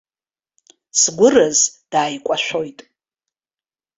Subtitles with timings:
[0.99, 1.59] Сгәыраз
[1.91, 2.79] дааикәашәоит.